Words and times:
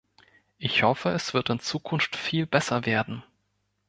Ich 0.57 0.81
hoffe, 0.81 1.09
es 1.09 1.35
wird 1.35 1.51
in 1.51 1.59
Zukunft 1.59 2.15
viel 2.15 2.47
besser 2.47 2.87
werden. 2.87 3.23